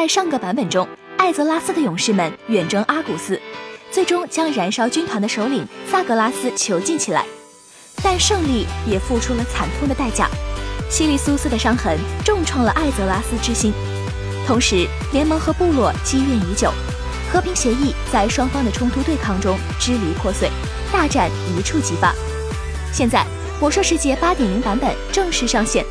[0.00, 3.38] 在上个版本中，艾泽拉斯的勇士们远征阿古斯，
[3.90, 7.26] 最终将燃烧军团的首领萨格拉斯囚禁起来，
[8.02, 10.26] 但胜利也付出了惨痛的代价。
[10.88, 13.74] 西里苏斯的伤痕重创了艾泽拉斯之心，
[14.46, 16.72] 同时联盟和部落积怨已久，
[17.30, 20.48] 和平协议在双方的冲突对抗中支离破碎，
[20.90, 22.14] 大战一触即发。
[22.90, 23.22] 现在
[23.60, 25.84] 魔兽世界八点零版本正式上线，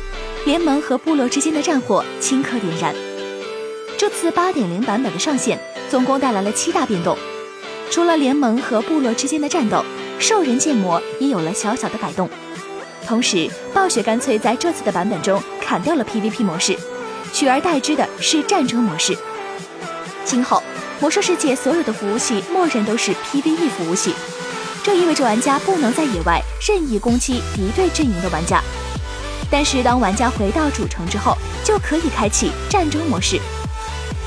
[0.46, 2.92] 联盟和部落之间的战火顷刻点燃。
[4.00, 7.18] 这次八点零版本的上线，总共带来了七大变动，
[7.90, 9.84] 除了联盟和部落之间的战斗，
[10.18, 12.26] 兽人建模也有了小小的改动。
[13.06, 16.74] 同时，暴雪干脆在这次的版本中砍掉了 PVP 模式，
[17.34, 19.14] 取而代之的是战争模式。
[20.24, 20.62] 今后，
[20.98, 24.14] 魔兽世界所有的服务器默认都是 PVE 服务器，
[24.82, 28.62] 这意味着玩家不能在野外任意攻击敌对阵营的玩家。
[29.50, 33.38] 但是，当玩家回到主城之后，就可以开启战争模式。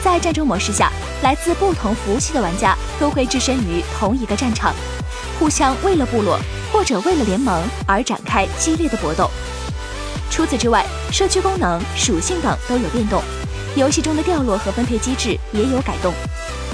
[0.03, 4.73] 在战争模式下，来自不同服务器的玩家都会置身于同一个战场，
[5.39, 6.37] 互相为了部落。
[6.73, 9.29] 或者为了联盟而展开激烈的搏斗。
[10.31, 13.21] 除此之外，社区功能、属性等都有变动，
[13.75, 16.11] 游戏中的掉落和分配机制也有改动。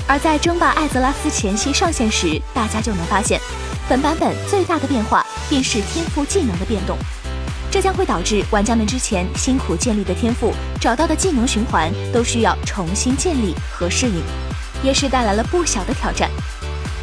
[0.08, 3.42] 而在争霸艾泽拉斯前期上线时，大家就能发现，
[3.90, 6.98] 本版本最大的变化便是天赋技能的变动，
[7.72, 14.22] 这将会导致玩家们之前辛苦建立的天赋、找到的技能循环都需要重新建立和适应，
[14.84, 16.30] 也是带来了不小的挑战。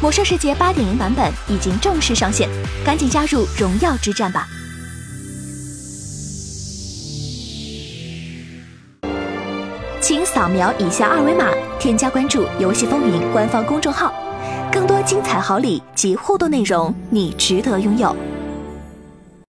[0.01, 2.49] 魔兽世界八点零版本已经正式上线，
[2.85, 4.45] 赶紧加入荣耀之战吧！
[10.01, 14.13] 请扫描以下二维码，添加关注“游戏风云”官方公众号，
[14.71, 18.15] 更多精彩好礼及互动内容，你值得拥有。